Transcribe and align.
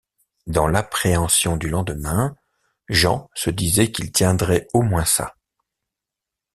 Dans 0.47 0.67
l’appréhension 0.67 1.57
du 1.57 1.69
lendemain, 1.69 2.35
Jean 2.89 3.29
se 3.35 3.51
disait 3.51 3.91
qu’il 3.91 4.11
tiendrait 4.11 4.67
au 4.73 4.81
moins 4.81 5.05
ça. 5.05 5.35